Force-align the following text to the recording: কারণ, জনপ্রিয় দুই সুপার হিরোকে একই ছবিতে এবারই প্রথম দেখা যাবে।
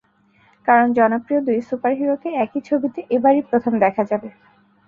কারণ, 0.67 0.87
জনপ্রিয় 0.93 1.41
দুই 1.41 1.59
সুপার 1.69 1.91
হিরোকে 1.95 2.29
একই 2.43 2.61
ছবিতে 2.61 2.99
এবারই 3.15 3.41
প্রথম 3.49 3.73
দেখা 3.83 4.03
যাবে। 4.11 4.29